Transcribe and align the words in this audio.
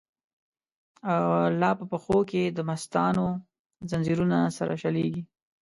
لا 1.61 1.71
په 1.79 1.83
پښو 1.91 2.17
کی 2.29 2.41
دمستانو، 2.57 3.27
ځنځیرونه 3.89 4.37
سره 4.57 4.73
شلیږی 4.81 5.23